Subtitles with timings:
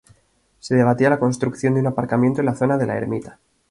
[0.57, 3.37] Se debatía la construcción de un aparcamiento en la zona de "La Ermita".